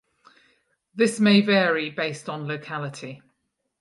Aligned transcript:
This 0.95 1.19
may 1.19 1.41
vary 1.41 1.91
based 1.91 2.27
on 2.27 2.47
locality 2.47 3.21